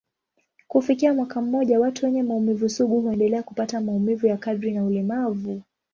Kufikia 0.67 1.13
mwaka 1.13 1.41
mmoja, 1.41 1.79
watu 1.79 2.05
wenye 2.05 2.23
maumivu 2.23 2.69
sugu 2.69 3.01
huendelea 3.01 3.43
kupata 3.43 3.81
maumivu 3.81 4.27
ya 4.27 4.37
kadri 4.37 4.71
na 4.71 4.83
ulemavu. 4.85 5.61